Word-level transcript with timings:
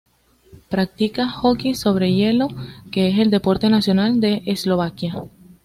Practica 0.67 1.27
hockey 1.29 1.75
sobre 1.75 2.09
hielo, 2.11 2.47
que 2.91 3.07
es 3.09 3.19
el 3.19 3.29
deporte 3.29 3.69
nacional 3.69 4.19
de 4.19 4.41
Eslovaquia. 4.47 5.13